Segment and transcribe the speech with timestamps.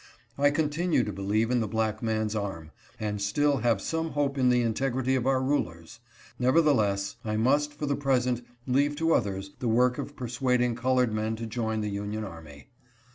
[0.35, 4.49] I continue to believe in the black man's arm, and still have some hope in
[4.49, 5.99] the integrity of our rulers.
[6.39, 10.77] Nevertheless, I must for the present leave to others the work of per EQUALITY AMONG
[10.77, 10.79] SOLDIERS.
[10.79, 12.69] 419 suading colored men to join the Union army.